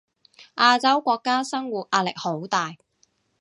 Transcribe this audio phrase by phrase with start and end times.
[0.55, 2.75] 亞洲國家生活壓力好大